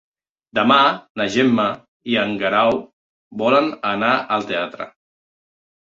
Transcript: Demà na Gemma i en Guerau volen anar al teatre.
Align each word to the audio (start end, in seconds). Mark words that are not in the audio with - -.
Demà 0.59 0.77
na 1.21 1.27
Gemma 1.35 1.67
i 2.13 2.17
en 2.23 2.33
Guerau 2.43 2.79
volen 3.43 3.69
anar 3.91 4.13
al 4.37 4.49
teatre. 4.53 4.93